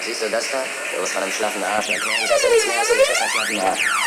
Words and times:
Siehst 0.00 0.22
du 0.22 0.30
das 0.30 0.50
da? 0.50 0.62
Du 0.94 1.00
bist 1.00 1.12
von 1.12 1.22
einem 1.22 1.32
schlaffen 1.32 1.62
Arsch. 1.64 1.88
Okay? 1.88 1.98
Ich 2.24 2.30
hasse 2.30 2.48
nichts 2.48 2.66
mehr 2.66 2.78
als 2.78 2.90
einen 2.90 3.00
schlaffen 3.04 3.60
Arsch. 3.60 3.99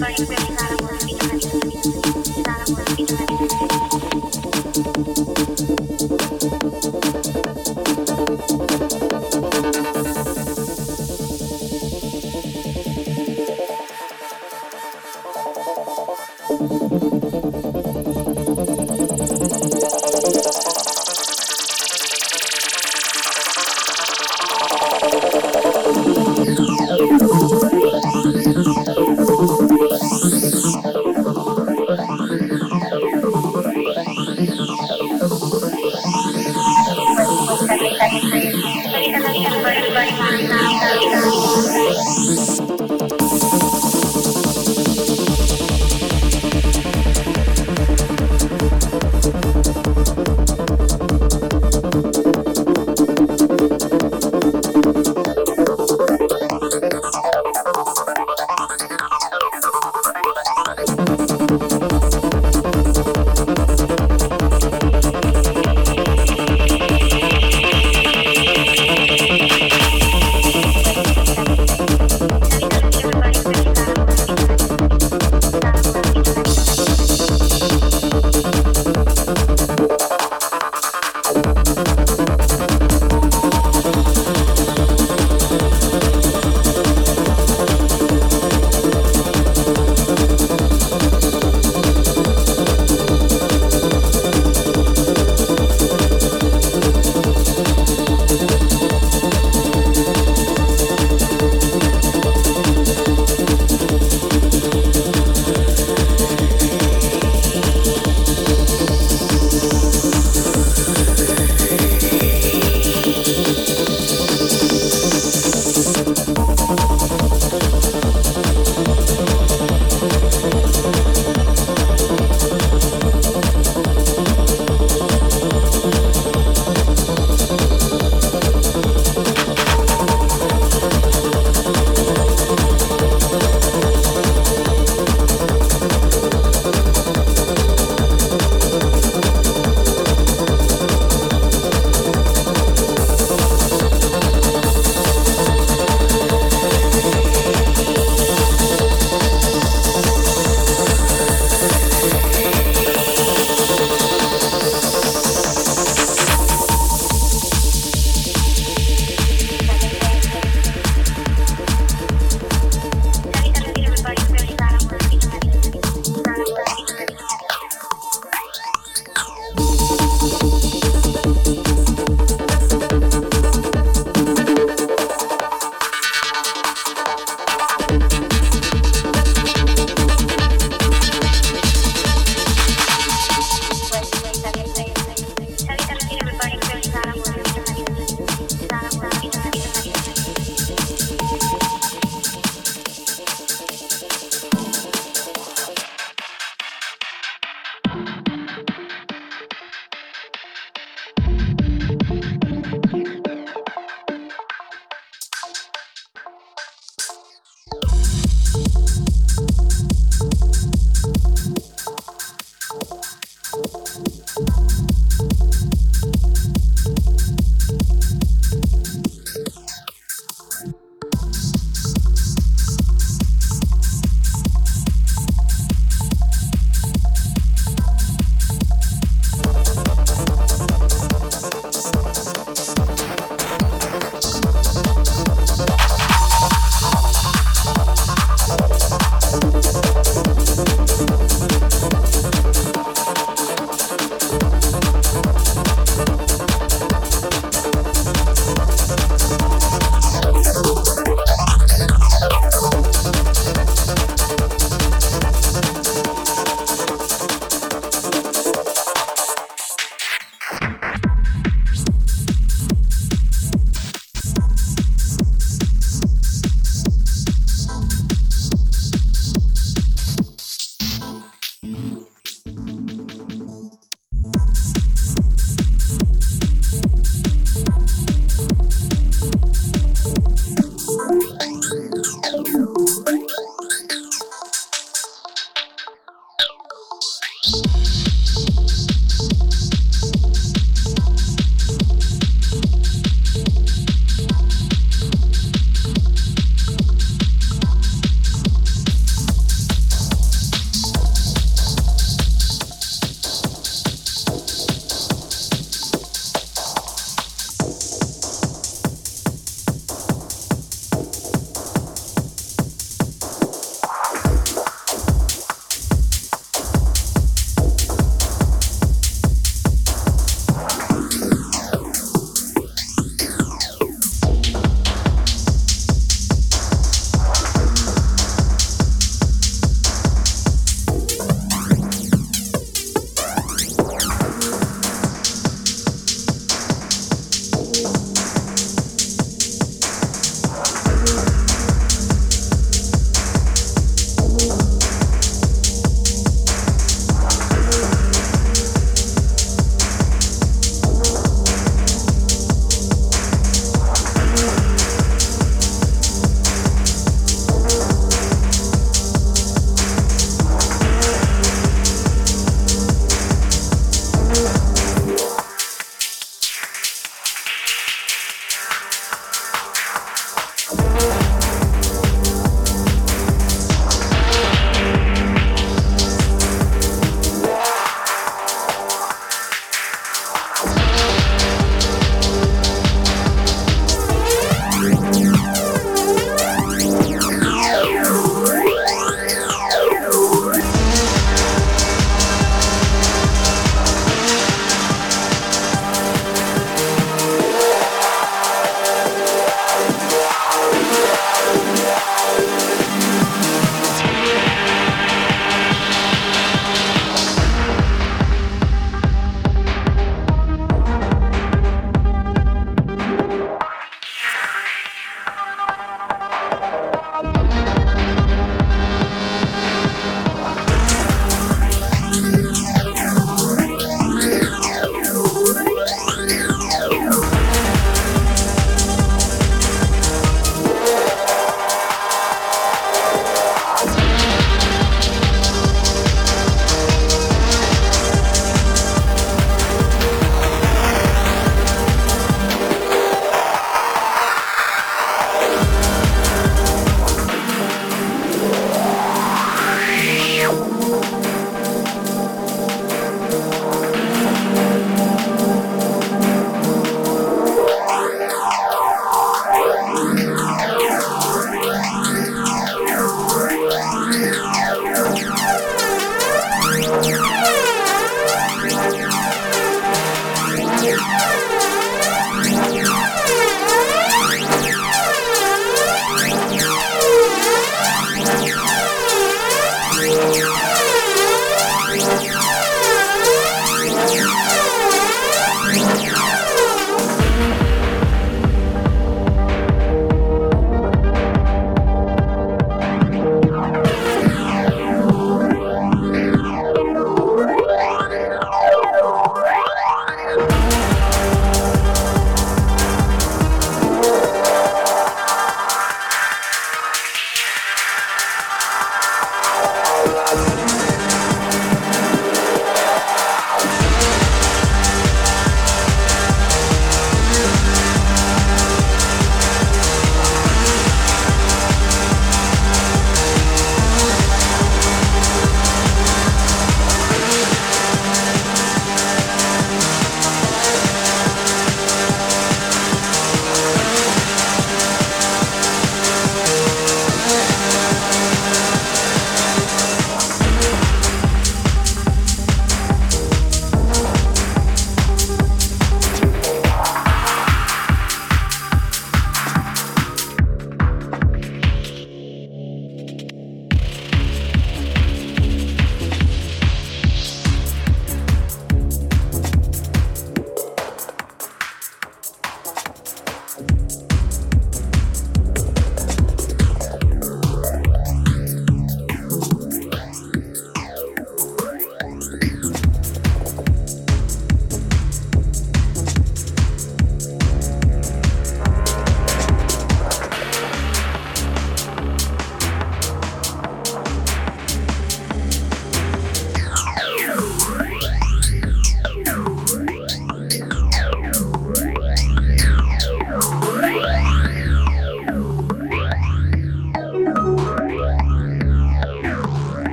Para 0.00 0.99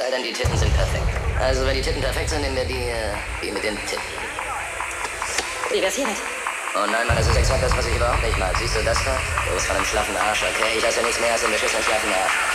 sei 0.00 0.10
denn, 0.10 0.22
die 0.22 0.32
Titten 0.32 0.56
sind 0.56 0.72
perfekt. 0.74 1.12
Also, 1.38 1.66
wenn 1.66 1.74
die 1.74 1.82
Titten 1.82 2.00
perfekt 2.00 2.30
sind, 2.30 2.40
nehmen 2.40 2.56
wir 2.56 2.64
die, 2.64 2.88
äh, 2.88 3.12
die 3.42 3.50
mit 3.52 3.62
den 3.62 3.76
Titten. 3.86 4.02
Wie 5.70 5.82
wär's 5.82 5.94
hiermit? 5.94 6.16
Oh 6.74 6.86
nein, 6.86 7.06
Mann, 7.06 7.16
das 7.16 7.26
ist 7.26 7.36
exakt 7.36 7.62
das, 7.62 7.76
was 7.76 7.86
ich 7.86 7.96
überhaupt 7.96 8.22
nicht 8.22 8.38
mag. 8.38 8.56
Siehst 8.56 8.76
du 8.76 8.82
das 8.82 8.96
da? 9.04 9.18
Du 9.46 9.54
bist 9.54 9.66
von 9.66 9.76
einem 9.76 9.84
schlaffen 9.84 10.16
Arsch, 10.16 10.42
okay? 10.42 10.78
Ich 10.78 10.86
hasse 10.86 11.02
nichts 11.02 11.20
mehr 11.20 11.32
als 11.32 11.42
den 11.42 11.50
beschissenen 11.50 11.84
schlaffen 11.84 12.10
Arsch. 12.14 12.49